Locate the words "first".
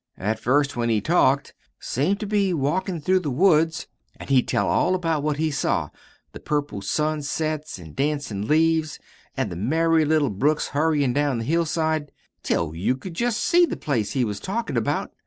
0.39-0.71